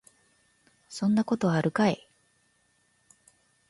[0.89, 2.09] そんなことあるかい